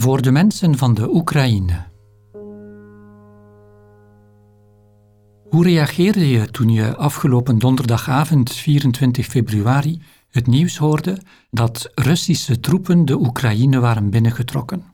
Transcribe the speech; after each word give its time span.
Voor 0.00 0.22
de 0.22 0.30
mensen 0.30 0.76
van 0.78 0.94
de 0.94 1.14
Oekraïne. 1.14 1.86
Hoe 5.48 5.64
reageerde 5.64 6.28
je 6.28 6.50
toen 6.50 6.68
je 6.68 6.96
afgelopen 6.96 7.58
donderdagavond 7.58 8.52
24 8.52 9.26
februari 9.26 10.02
het 10.28 10.46
nieuws 10.46 10.76
hoorde 10.76 11.18
dat 11.50 11.90
Russische 11.94 12.60
troepen 12.60 13.04
de 13.04 13.20
Oekraïne 13.20 13.78
waren 13.78 14.10
binnengetrokken? 14.10 14.84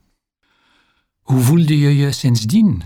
Hoe 1.21 1.41
voelde 1.41 1.79
je 1.79 1.95
je 1.95 2.11
sindsdien? 2.11 2.83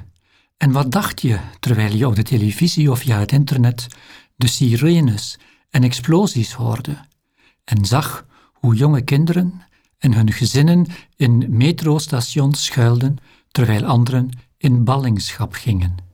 En 0.57 0.71
wat 0.71 0.91
dacht 0.91 1.21
je 1.21 1.39
terwijl 1.59 1.95
je 1.95 2.07
op 2.07 2.15
de 2.15 2.23
televisie 2.23 2.91
of 2.91 2.99
via 2.99 3.20
het 3.20 3.31
internet 3.31 3.88
de 4.36 4.47
sirenes 4.47 5.39
en 5.70 5.83
explosies 5.83 6.54
hoorde 6.54 6.97
en 7.63 7.86
zag 7.86 8.25
hoe 8.54 8.75
jonge 8.75 9.01
kinderen 9.01 9.61
en 10.00 10.13
hun 10.13 10.31
gezinnen 10.31 10.86
in 11.15 11.45
metrostations 11.47 12.65
schuilden 12.65 13.18
terwijl 13.51 13.86
anderen 13.86 14.29
in 14.57 14.83
ballingschap 14.83 15.54
gingen? 15.54 16.08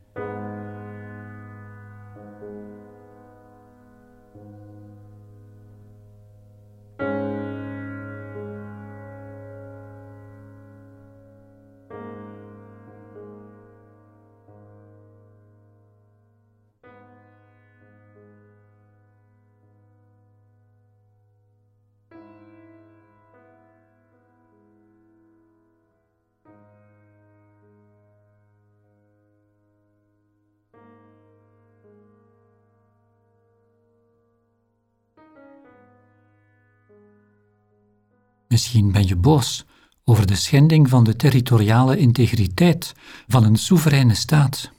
Misschien 38.56 38.92
ben 38.92 39.08
je 39.08 39.16
boos 39.16 39.66
over 40.04 40.28
de 40.28 40.36
schending 40.36 40.90
van 40.90 41.04
de 41.04 41.16
territoriale 41.16 41.98
integriteit 41.98 42.94
van 43.28 43.44
een 43.44 43.56
soevereine 43.56 44.14
staat. 44.14 44.72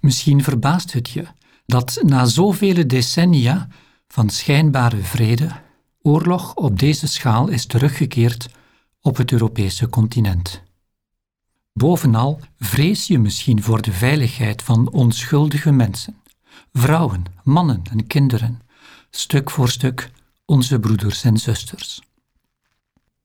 Misschien 0.00 0.42
verbaast 0.42 0.92
het 0.92 1.10
je 1.10 1.26
dat 1.66 2.00
na 2.02 2.24
zoveel 2.24 2.86
decennia 2.86 3.68
van 4.08 4.28
schijnbare 4.28 5.02
vrede 5.02 5.50
oorlog 6.02 6.54
op 6.54 6.78
deze 6.78 7.06
schaal 7.06 7.48
is 7.48 7.66
teruggekeerd 7.66 8.48
op 9.00 9.16
het 9.16 9.32
Europese 9.32 9.88
continent. 9.88 10.62
Bovenal 11.72 12.40
vrees 12.58 13.06
je 13.06 13.18
misschien 13.18 13.62
voor 13.62 13.82
de 13.82 13.92
veiligheid 13.92 14.62
van 14.62 14.90
onschuldige 14.90 15.72
mensen, 15.72 16.16
vrouwen, 16.72 17.24
mannen 17.42 17.82
en 17.90 18.06
kinderen, 18.06 18.60
stuk 19.10 19.50
voor 19.50 19.68
stuk 19.68 20.10
onze 20.44 20.78
broeders 20.78 21.24
en 21.24 21.38
zusters. 21.38 22.00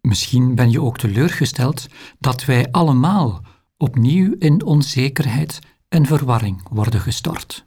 Misschien 0.06 0.56
ben 0.56 0.72
je 0.72 0.82
ook 0.82 0.98
teleurgesteld 0.98 1.88
dat 2.20 2.46
wij 2.46 2.72
allemaal 2.72 3.42
opnieuw 3.78 4.36
in 4.40 4.64
onzekerheid 4.64 5.60
en 5.88 6.06
verwarring 6.06 6.68
worden 6.70 7.00
gestort. 7.00 7.66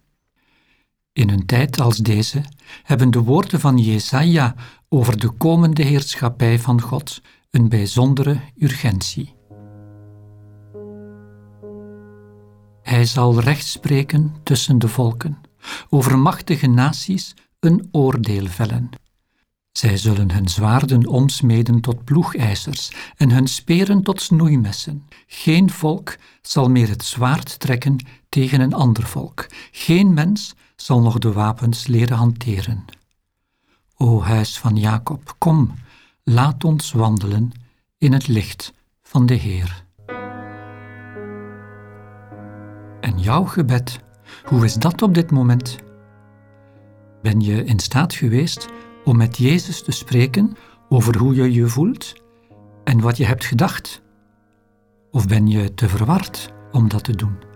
In 1.12 1.30
een 1.30 1.46
tijd 1.46 1.80
als 1.80 1.96
deze 1.96 2.44
hebben 2.82 3.10
de 3.10 3.22
woorden 3.22 3.60
van 3.60 3.78
Jesaja 3.78 4.54
over 4.88 5.18
de 5.18 5.30
komende 5.30 5.82
heerschappij 5.82 6.58
van 6.58 6.80
God 6.80 7.22
een 7.50 7.68
bijzondere 7.68 8.40
urgentie. 8.56 9.34
Hij 12.82 13.04
zal 13.04 13.40
recht 13.40 13.66
spreken 13.66 14.34
tussen 14.42 14.78
de 14.78 14.88
volken, 14.88 15.40
over 15.88 16.18
machtige 16.18 16.66
naties 16.66 17.34
een 17.60 17.88
oordeel 17.90 18.46
vellen. 18.46 18.90
Zij 19.78 19.96
zullen 19.96 20.30
hun 20.30 20.48
zwaarden 20.48 21.06
omsmeden 21.06 21.80
tot 21.80 22.04
ploegijzers 22.04 22.92
en 23.16 23.30
hun 23.30 23.46
speren 23.46 24.02
tot 24.02 24.20
snoeimessen. 24.20 25.06
Geen 25.26 25.70
volk 25.70 26.16
zal 26.42 26.70
meer 26.70 26.88
het 26.88 27.04
zwaard 27.04 27.60
trekken 27.60 27.96
tegen 28.28 28.60
een 28.60 28.74
ander 28.74 29.06
volk. 29.06 29.46
Geen 29.70 30.14
mens 30.14 30.54
zal 30.76 31.00
nog 31.00 31.18
de 31.18 31.32
wapens 31.32 31.86
leren 31.86 32.16
hanteren. 32.16 32.84
O 33.96 34.22
huis 34.22 34.58
van 34.58 34.76
Jacob, 34.76 35.34
kom, 35.38 35.74
laat 36.22 36.64
ons 36.64 36.92
wandelen 36.92 37.52
in 37.98 38.12
het 38.12 38.28
licht 38.28 38.72
van 39.02 39.26
de 39.26 39.34
Heer. 39.34 39.84
En 43.00 43.20
jouw 43.20 43.44
gebed, 43.44 43.98
hoe 44.44 44.64
is 44.64 44.74
dat 44.74 45.02
op 45.02 45.14
dit 45.14 45.30
moment? 45.30 45.76
Ben 47.22 47.40
je 47.40 47.64
in 47.64 47.78
staat 47.78 48.14
geweest 48.14 48.68
om 49.08 49.16
met 49.16 49.36
Jezus 49.36 49.82
te 49.82 49.90
spreken 49.90 50.56
over 50.88 51.16
hoe 51.16 51.34
je 51.34 51.52
je 51.52 51.66
voelt 51.66 52.12
en 52.84 53.00
wat 53.00 53.16
je 53.16 53.24
hebt 53.24 53.44
gedacht? 53.44 54.02
Of 55.10 55.26
ben 55.26 55.46
je 55.46 55.74
te 55.74 55.88
verward 55.88 56.52
om 56.72 56.88
dat 56.88 57.04
te 57.04 57.16
doen? 57.16 57.47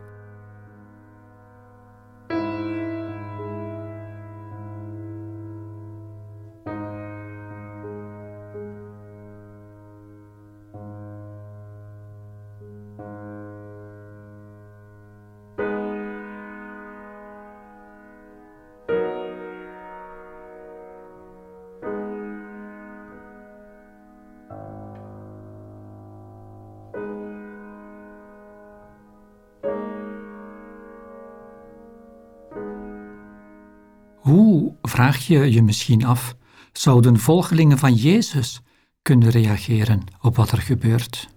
Hoe, 34.33 34.73
vraag 34.83 35.27
je 35.27 35.53
je 35.53 35.63
misschien 35.63 36.05
af, 36.05 36.37
zouden 36.73 37.19
volgelingen 37.19 37.79
van 37.79 37.95
Jezus 37.95 38.61
kunnen 39.03 39.31
reageren 39.31 40.05
op 40.21 40.37
wat 40.37 40.51
er 40.51 40.59
gebeurt? 40.59 41.29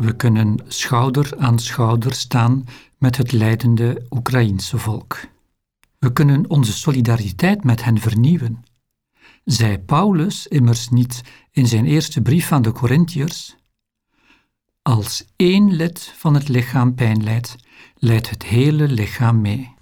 We 0.00 0.16
kunnen 0.16 0.58
schouder 0.68 1.38
aan 1.38 1.58
schouder 1.58 2.14
staan 2.14 2.64
met 2.98 3.16
het 3.16 3.32
lijdende 3.32 4.06
Oekraïense 4.10 4.78
volk. 4.78 5.20
We 5.98 6.12
kunnen 6.12 6.50
onze 6.50 6.72
solidariteit 6.72 7.64
met 7.64 7.84
hen 7.84 7.98
vernieuwen. 7.98 8.64
Zei 9.44 9.78
Paulus 9.78 10.46
immers 10.46 10.88
niet 10.88 11.22
in 11.50 11.66
zijn 11.66 11.86
eerste 11.86 12.20
brief 12.22 12.52
aan 12.52 12.62
de 12.62 12.72
Corinthiërs: 12.72 13.56
Als 14.82 15.24
één 15.36 15.72
lid 15.72 16.12
van 16.16 16.34
het 16.34 16.48
lichaam 16.48 16.94
pijn 16.94 17.22
lijdt, 17.22 17.56
lijdt 17.94 18.30
het 18.30 18.42
hele 18.42 18.88
lichaam 18.88 19.40
mee. 19.40 19.74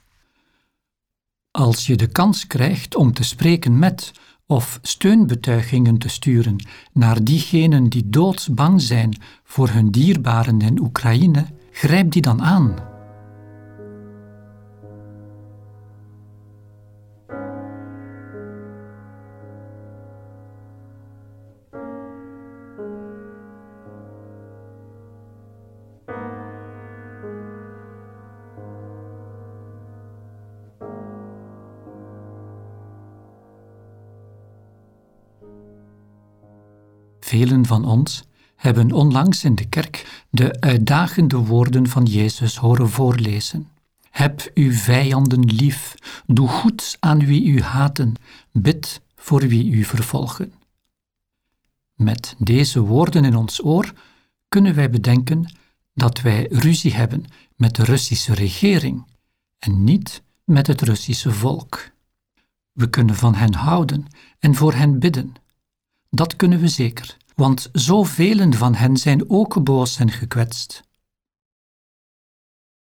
Als 1.51 1.87
je 1.87 1.97
de 1.97 2.09
kans 2.09 2.47
krijgt 2.47 2.95
om 2.95 3.13
te 3.13 3.25
spreken 3.25 3.79
met 3.79 4.13
of 4.51 4.79
steunbetuigingen 4.83 5.99
te 5.99 6.09
sturen 6.09 6.57
naar 6.93 7.25
diegenen 7.25 7.89
die 7.89 8.09
doodsbang 8.09 8.81
zijn 8.83 9.17
voor 9.45 9.69
hun 9.69 9.91
dierbaren 9.91 10.61
in 10.61 10.81
Oekraïne, 10.81 11.47
grijp 11.73 12.13
die 12.13 12.23
dan 12.23 12.43
aan. 12.43 12.88
Velen 37.29 37.67
van 37.67 37.85
ons 37.85 38.25
hebben 38.57 38.93
onlangs 38.93 39.45
in 39.45 39.55
de 39.55 39.65
kerk 39.65 40.25
de 40.31 40.61
uitdagende 40.61 41.37
woorden 41.37 41.89
van 41.89 42.05
Jezus 42.05 42.57
horen 42.57 42.91
voorlezen. 42.91 43.69
Heb 44.11 44.51
uw 44.55 44.73
vijanden 44.73 45.45
lief, 45.45 45.95
doe 46.27 46.49
goed 46.49 46.97
aan 47.01 47.27
wie 47.27 47.47
u 47.47 47.63
haten, 47.63 48.15
bid 48.53 49.01
voor 49.15 49.41
wie 49.41 49.71
u 49.71 49.85
vervolgen. 49.85 50.53
Met 51.95 52.35
deze 52.39 52.81
woorden 52.81 53.25
in 53.25 53.37
ons 53.37 53.65
oor 53.65 53.93
kunnen 54.49 54.75
wij 54.75 54.91
bedenken 54.91 55.55
dat 55.95 56.21
wij 56.21 56.47
ruzie 56.51 56.95
hebben 56.95 57.25
met 57.57 57.77
de 57.77 57.85
Russische 57.85 58.35
regering 58.35 59.07
en 59.59 59.85
niet 59.85 60.23
met 60.45 60.67
het 60.67 60.83
Russische 60.83 61.33
volk. 61.33 61.91
We 62.73 62.91
kunnen 62.91 63.15
van 63.15 63.35
hen 63.35 63.55
houden 63.55 64.07
en 64.39 64.55
voor 64.55 64.75
hen 64.75 64.99
bidden. 64.99 65.35
Dat 66.11 66.37
kunnen 66.37 66.61
we 66.61 66.69
zeker, 66.69 67.17
want 67.35 67.69
zoveel 67.73 68.53
van 68.53 68.75
hen 68.75 68.97
zijn 68.97 69.31
ook 69.31 69.65
boos 69.65 69.99
en 69.99 70.11
gekwetst. 70.11 70.83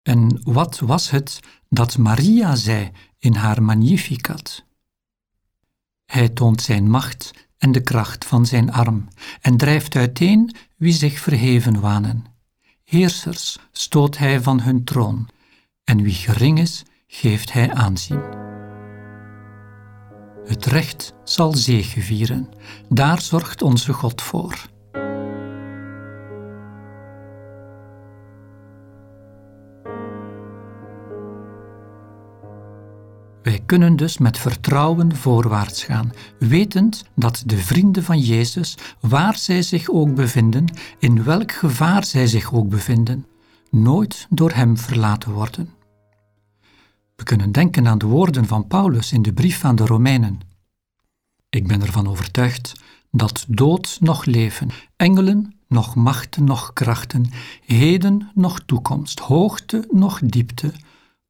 En 0.02 0.42
wat 0.44 0.80
was 0.80 1.10
het 1.10 1.40
dat 1.70 1.98
Maria 1.98 2.56
zei 2.56 2.92
in 3.20 3.36
haar 3.36 3.64
Magnificat? 3.64 4.66
Hij 6.06 6.30
toont 6.30 6.62
zijn 6.62 6.90
macht 6.90 7.32
en 7.58 7.72
de 7.72 7.82
kracht 7.82 8.26
van 8.26 8.46
zijn 8.46 8.72
arm 8.72 9.08
en 9.42 9.58
drijft 9.58 9.96
uiteen 9.96 10.56
wie 10.78 10.94
zich 10.94 11.20
verheven 11.20 11.80
wanen. 11.80 12.26
Heersers 12.84 13.60
stoot 13.72 14.18
hij 14.18 14.42
van 14.42 14.62
hun 14.62 14.84
troon 14.84 15.30
en 15.84 16.02
wie 16.02 16.14
gering 16.14 16.60
is, 16.60 16.84
geeft 17.08 17.54
hij 17.54 17.74
aanzien. 17.74 18.43
Het 20.46 20.66
recht 20.66 21.14
zal 21.24 21.54
zegevieren, 21.54 22.50
daar 22.90 23.22
zorgt 23.22 23.62
onze 23.62 23.94
God 23.94 24.22
voor. 24.22 24.72
Wij 33.44 33.60
kunnen 33.66 33.96
dus 33.96 34.18
met 34.18 34.38
vertrouwen 34.38 35.16
voorwaarts 35.16 35.84
gaan, 35.84 36.12
wetend 36.40 37.06
dat 37.16 37.44
de 37.46 37.58
vrienden 37.58 38.04
van 38.04 38.20
Jezus, 38.20 38.78
waar 39.00 39.38
zij 39.38 39.62
zich 39.62 39.90
ook 39.90 40.16
bevinden, 40.16 40.66
in 41.00 41.24
welk 41.24 41.52
gevaar 41.52 42.06
zij 42.06 42.28
zich 42.28 42.54
ook 42.54 42.70
bevinden, 42.70 43.26
nooit 43.70 44.28
door 44.30 44.52
Hem 44.52 44.78
verlaten 44.78 45.32
worden. 45.32 45.83
We 47.16 47.24
kunnen 47.24 47.52
denken 47.52 47.88
aan 47.88 47.98
de 47.98 48.06
woorden 48.06 48.46
van 48.46 48.68
Paulus 48.68 49.12
in 49.12 49.22
de 49.22 49.34
brief 49.34 49.66
aan 49.66 49.76
de 49.76 49.86
Romeinen. 49.86 50.40
Ik 51.50 51.68
ben 51.68 51.82
ervan 51.82 52.08
overtuigd 52.08 52.74
dat 53.12 53.46
dood 53.48 53.98
nog 54.00 54.26
leven, 54.26 54.70
engelen 54.96 55.54
nog 55.68 55.96
machten 55.96 56.44
nog 56.44 56.74
krachten, 56.74 57.32
heden 57.66 58.32
nog 58.34 58.60
toekomst, 58.60 59.20
hoogte 59.20 59.88
nog 59.92 60.20
diepte, 60.24 60.74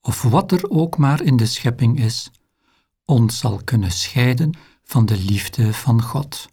of 0.01 0.21
wat 0.21 0.51
er 0.51 0.69
ook 0.69 0.97
maar 0.97 1.21
in 1.21 1.37
de 1.37 1.45
schepping 1.45 1.99
is, 1.99 2.31
ons 3.05 3.37
zal 3.37 3.61
kunnen 3.63 3.91
scheiden 3.91 4.57
van 4.83 5.05
de 5.05 5.17
liefde 5.17 5.73
van 5.73 6.01
God, 6.01 6.49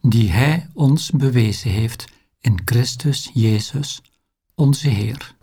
die 0.00 0.30
Hij 0.30 0.68
ons 0.72 1.10
bewezen 1.10 1.70
heeft 1.70 2.04
in 2.40 2.60
Christus 2.64 3.30
Jezus, 3.32 4.02
onze 4.54 4.88
Heer. 4.88 5.36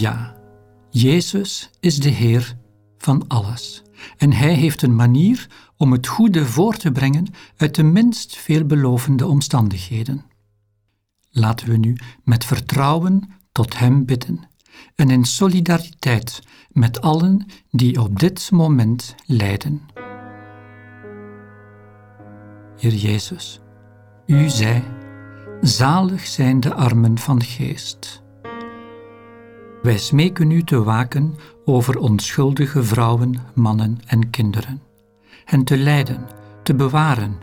Ja, 0.00 0.34
Jezus 0.90 1.70
is 1.80 1.98
de 1.98 2.08
Heer 2.08 2.56
van 2.98 3.24
alles. 3.28 3.82
En 4.16 4.32
Hij 4.32 4.54
heeft 4.54 4.82
een 4.82 4.94
manier 4.94 5.46
om 5.76 5.92
het 5.92 6.06
goede 6.06 6.46
voor 6.46 6.76
te 6.76 6.92
brengen 6.92 7.26
uit 7.56 7.74
de 7.74 7.82
minst 7.82 8.36
veelbelovende 8.36 9.26
omstandigheden. 9.26 10.24
Laten 11.30 11.68
we 11.68 11.76
nu 11.76 11.96
met 12.24 12.44
vertrouwen 12.44 13.32
tot 13.52 13.78
Hem 13.78 14.04
bidden 14.04 14.48
en 14.94 15.10
in 15.10 15.24
solidariteit 15.24 16.42
met 16.70 17.00
allen 17.00 17.46
die 17.70 18.02
op 18.02 18.18
dit 18.18 18.50
moment 18.50 19.14
lijden. 19.26 19.80
Heer 22.76 22.94
Jezus, 22.94 23.60
U 24.26 24.48
zei: 24.48 24.82
Zalig 25.60 26.26
zijn 26.26 26.60
de 26.60 26.74
armen 26.74 27.18
van 27.18 27.42
geest. 27.42 28.22
Wij 29.82 29.98
smeken 29.98 30.50
U 30.50 30.62
te 30.62 30.82
waken 30.82 31.34
over 31.64 31.98
onschuldige 31.98 32.82
vrouwen, 32.84 33.34
mannen 33.54 33.98
en 34.06 34.30
kinderen, 34.30 34.82
hen 35.44 35.64
te 35.64 35.76
leiden, 35.76 36.26
te 36.62 36.74
bewaren 36.74 37.38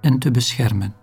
en 0.00 0.18
te 0.18 0.30
beschermen. 0.30 0.94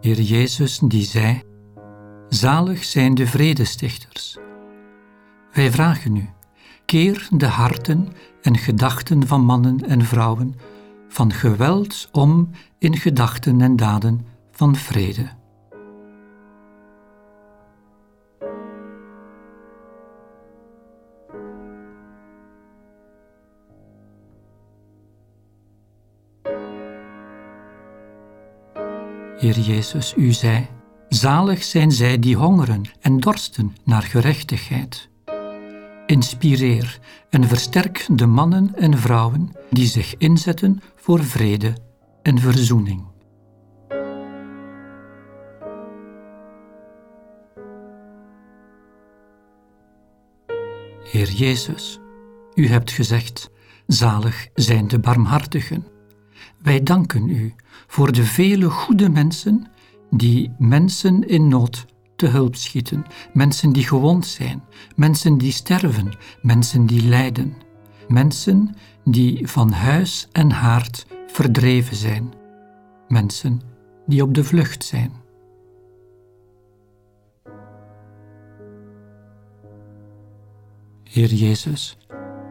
Heer 0.00 0.20
Jezus 0.20 0.78
die 0.78 1.04
zei, 1.04 1.42
Zalig 2.28 2.84
zijn 2.84 3.14
de 3.14 3.26
vredestichters. 3.26 4.38
Wij 5.52 5.70
vragen 5.70 6.16
u, 6.16 6.28
keer 6.84 7.28
de 7.30 7.46
harten 7.46 8.08
en 8.42 8.56
gedachten 8.56 9.26
van 9.26 9.40
mannen 9.40 9.88
en 9.88 10.04
vrouwen 10.04 10.54
van 11.14 11.32
geweld 11.32 12.08
om 12.12 12.50
in 12.78 12.96
gedachten 12.96 13.60
en 13.60 13.76
daden 13.76 14.26
van 14.50 14.76
vrede. 14.76 15.28
Heer 29.38 29.58
Jezus, 29.58 30.14
u 30.16 30.32
zei: 30.32 30.66
Zalig 31.08 31.62
zijn 31.62 31.92
zij 31.92 32.18
die 32.18 32.36
hongeren 32.36 32.82
en 33.00 33.20
dorsten 33.20 33.76
naar 33.84 34.02
gerechtigheid 34.02 35.08
Inspireer 36.14 36.98
en 37.30 37.44
versterk 37.44 38.06
de 38.10 38.26
mannen 38.26 38.74
en 38.74 38.98
vrouwen 38.98 39.52
die 39.70 39.86
zich 39.86 40.16
inzetten 40.16 40.80
voor 40.96 41.24
vrede 41.24 41.76
en 42.22 42.38
verzoening. 42.38 43.04
Heer 51.02 51.30
Jezus, 51.30 52.00
u 52.54 52.68
hebt 52.68 52.90
gezegd: 52.90 53.50
Zalig 53.86 54.48
zijn 54.54 54.88
de 54.88 54.98
barmhartigen. 54.98 55.86
Wij 56.62 56.82
danken 56.82 57.28
u 57.28 57.54
voor 57.86 58.12
de 58.12 58.24
vele 58.24 58.70
goede 58.70 59.08
mensen 59.08 59.66
die 60.10 60.54
mensen 60.58 61.28
in 61.28 61.48
nood 61.48 61.86
te 62.16 62.26
hulp 62.26 62.56
schieten. 62.56 63.04
Mensen 63.32 63.72
die 63.72 63.84
gewond 63.86 64.26
zijn, 64.26 64.62
mensen 64.96 65.38
die 65.38 65.52
sterven, 65.52 66.16
mensen 66.42 66.86
die 66.86 67.02
lijden. 67.08 67.54
Mensen 68.08 68.74
die 69.04 69.48
van 69.48 69.72
huis 69.72 70.28
en 70.32 70.50
haard 70.50 71.06
verdreven 71.26 71.96
zijn. 71.96 72.32
Mensen 73.08 73.60
die 74.06 74.22
op 74.22 74.34
de 74.34 74.44
vlucht 74.44 74.84
zijn. 74.84 75.12
Heer 81.04 81.34
Jezus, 81.34 81.96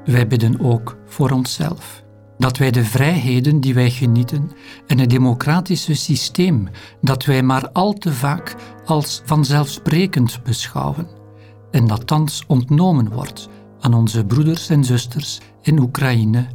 wij 0.06 0.28
bidden 0.28 0.60
ook 0.60 0.98
voor 1.06 1.32
onszelf 1.32 2.03
dat 2.44 2.58
wij 2.58 2.72
de 2.72 2.86
vrijheden 2.86 3.60
die 3.60 3.74
wij 3.74 3.90
genieten 3.90 4.52
en 4.88 5.00
het 5.00 5.10
democratische 5.10 5.94
systeem 5.94 6.68
dat 7.02 7.26
wij 7.26 7.44
maar 7.44 7.70
al 7.72 7.94
te 7.94 8.14
vaak 8.14 8.56
als 8.86 9.22
vanzelfsprekend 9.26 10.44
beschouwen 10.44 11.08
en 11.72 11.88
dat 11.88 12.08
thans 12.08 12.44
ontnomen 12.48 13.12
wordt 13.12 13.50
aan 13.80 13.94
onze 13.94 14.26
broeders 14.26 14.70
en 14.70 14.84
zusters 14.84 15.40
in 15.62 15.80
Oekraïne, 15.80 16.48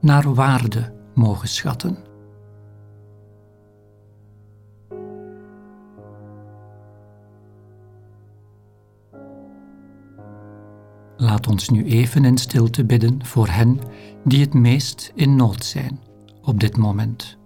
naar 0.00 0.34
waarde 0.34 0.92
mogen 1.14 1.48
schatten. 1.48 2.03
Laat 11.24 11.46
ons 11.46 11.68
nu 11.68 11.84
even 11.84 12.24
in 12.24 12.36
stilte 12.36 12.84
bidden 12.84 13.24
voor 13.24 13.48
hen 13.48 13.78
die 14.24 14.40
het 14.40 14.54
meest 14.54 15.12
in 15.14 15.36
nood 15.36 15.64
zijn 15.64 16.00
op 16.42 16.60
dit 16.60 16.76
moment. 16.76 17.36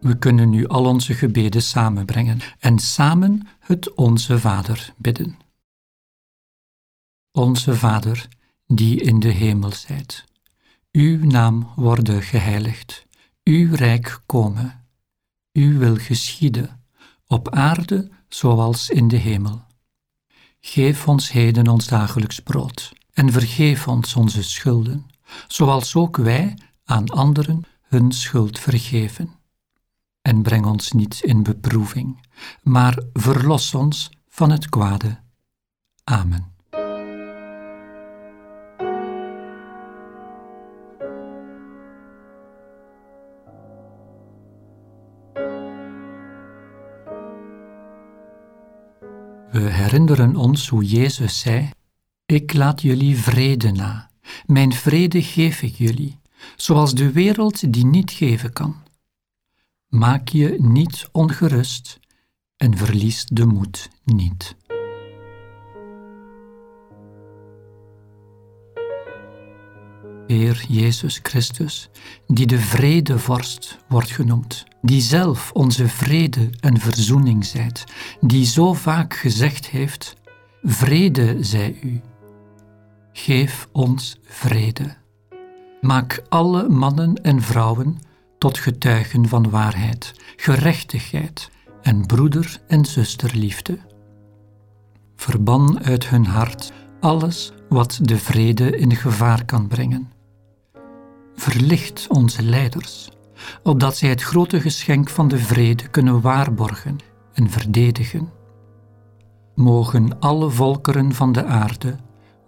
We 0.00 0.18
kunnen 0.18 0.50
nu 0.50 0.66
al 0.66 0.84
onze 0.84 1.14
gebeden 1.14 1.62
samenbrengen 1.62 2.40
en 2.58 2.78
samen 2.78 3.48
het 3.58 3.94
Onze 3.94 4.38
Vader 4.38 4.94
bidden. 4.96 5.36
Onze 7.32 7.76
Vader, 7.76 8.28
die 8.66 9.00
in 9.00 9.20
de 9.20 9.28
hemel 9.28 9.72
zijt, 9.72 10.24
uw 10.92 11.24
naam 11.26 11.72
worden 11.76 12.22
geheiligd, 12.22 13.06
uw 13.44 13.74
rijk 13.74 14.20
komen, 14.26 14.86
uw 15.52 15.78
wil 15.78 15.96
geschieden, 15.96 16.84
op 17.26 17.50
aarde 17.50 18.10
zoals 18.28 18.90
in 18.90 19.08
de 19.08 19.16
hemel. 19.16 19.64
Geef 20.60 21.08
ons 21.08 21.32
heden 21.32 21.68
ons 21.68 21.88
dagelijks 21.88 22.40
brood 22.40 22.92
en 23.12 23.32
vergeef 23.32 23.88
ons 23.88 24.14
onze 24.14 24.42
schulden, 24.42 25.06
zoals 25.48 25.94
ook 25.94 26.16
wij 26.16 26.58
aan 26.84 27.08
anderen 27.08 27.64
hun 27.82 28.12
schuld 28.12 28.58
vergeven. 28.58 29.34
En 30.26 30.42
breng 30.42 30.66
ons 30.66 30.92
niet 30.92 31.20
in 31.22 31.42
beproeving, 31.42 32.20
maar 32.62 33.02
verlos 33.12 33.74
ons 33.74 34.10
van 34.28 34.50
het 34.50 34.68
kwade. 34.68 35.20
Amen. 36.04 36.54
We 49.50 49.60
herinneren 49.60 50.36
ons 50.36 50.68
hoe 50.68 50.84
Jezus 50.84 51.40
zei: 51.40 51.70
Ik 52.24 52.52
laat 52.52 52.82
jullie 52.82 53.16
vrede 53.16 53.70
na. 53.70 54.10
Mijn 54.46 54.72
vrede 54.72 55.22
geef 55.22 55.62
ik 55.62 55.74
jullie, 55.74 56.18
zoals 56.56 56.94
de 56.94 57.12
wereld 57.12 57.72
die 57.72 57.86
niet 57.86 58.10
geven 58.10 58.52
kan. 58.52 58.85
Maak 59.96 60.28
je 60.28 60.56
niet 60.58 61.08
ongerust 61.12 62.00
en 62.56 62.76
verlies 62.76 63.24
de 63.24 63.46
moed 63.46 63.90
niet. 64.04 64.56
Heer 70.26 70.64
Jezus 70.68 71.20
Christus, 71.22 71.88
die 72.26 72.46
de 72.46 72.58
vredevorst 72.58 73.78
wordt 73.88 74.10
genoemd, 74.10 74.64
die 74.82 75.00
zelf 75.00 75.52
onze 75.52 75.88
vrede 75.88 76.50
en 76.60 76.80
verzoening 76.80 77.44
zijt, 77.44 77.84
die 78.20 78.46
zo 78.46 78.72
vaak 78.72 79.14
gezegd 79.14 79.66
heeft: 79.66 80.16
Vrede 80.62 81.36
zij 81.40 81.78
u. 81.82 82.00
Geef 83.12 83.68
ons 83.72 84.18
vrede. 84.22 84.96
Maak 85.80 86.22
alle 86.28 86.68
mannen 86.68 87.14
en 87.14 87.42
vrouwen 87.42 87.98
tot 88.38 88.58
getuigen 88.58 89.28
van 89.28 89.50
waarheid, 89.50 90.14
gerechtigheid 90.36 91.50
en 91.82 92.06
broeder- 92.06 92.60
en 92.66 92.84
zusterliefde. 92.84 93.78
Verban 95.16 95.84
uit 95.84 96.08
hun 96.08 96.26
hart 96.26 96.72
alles 97.00 97.52
wat 97.68 97.98
de 98.02 98.18
vrede 98.18 98.76
in 98.76 98.96
gevaar 98.96 99.44
kan 99.44 99.68
brengen 99.68 100.14
verlicht 101.36 102.06
onze 102.08 102.42
leiders, 102.42 103.08
opdat 103.62 103.96
zij 103.96 104.08
het 104.08 104.22
grote 104.22 104.60
geschenk 104.60 105.08
van 105.08 105.28
de 105.28 105.38
vrede 105.38 105.88
kunnen 105.88 106.20
waarborgen 106.20 106.98
en 107.32 107.50
verdedigen. 107.50 108.32
Mogen 109.54 110.18
alle 110.20 110.50
volkeren 110.50 111.12
van 111.12 111.32
de 111.32 111.44
aarde 111.44 111.96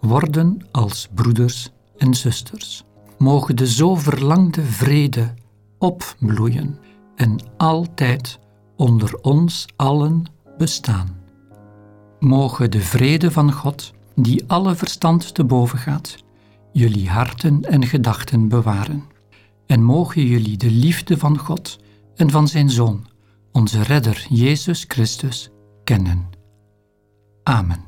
worden 0.01 0.67
als 0.71 1.09
broeders 1.15 1.71
en 1.97 2.15
zusters. 2.15 2.85
Mogen 3.19 3.57
de 3.57 3.67
zo 3.67 3.95
verlangde 3.95 4.63
vrede 4.63 5.35
opbloeien 5.79 6.79
en 7.17 7.37
altijd 7.57 8.39
onder 8.77 9.19
ons 9.21 9.67
allen 9.77 10.25
bestaan. 10.59 11.17
Mogen 12.21 12.71
de 12.71 12.81
vrede 12.81 13.31
van 13.31 13.53
God, 13.53 13.93
die 14.15 14.45
alle 14.47 14.75
verstand 14.75 15.35
te 15.35 15.45
boven 15.45 15.79
gaat, 15.79 16.17
jullie 16.73 17.09
harten 17.09 17.63
en 17.63 17.87
gedachten 17.87 18.49
bewaren. 18.49 19.05
En 19.67 19.83
mogen 19.83 20.27
jullie 20.27 20.57
de 20.57 20.71
liefde 20.71 21.19
van 21.19 21.39
God 21.39 21.79
en 22.15 22.31
van 22.31 22.49
Zijn 22.49 22.71
Zoon, 22.71 23.07
onze 23.53 23.83
Redder 23.83 24.27
Jezus 24.29 24.85
Christus, 24.89 25.51
kennen. 25.85 26.27
Amen. 27.43 27.88